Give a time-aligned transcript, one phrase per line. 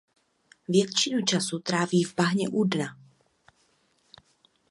[0.67, 2.97] Většinu času tráví v bahně u dna.